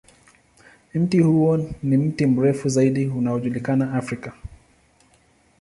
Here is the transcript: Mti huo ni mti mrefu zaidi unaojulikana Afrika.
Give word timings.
Mti 0.93 1.19
huo 1.19 1.57
ni 1.83 1.97
mti 1.97 2.25
mrefu 2.25 2.69
zaidi 2.69 3.07
unaojulikana 3.07 3.93
Afrika. 3.93 4.33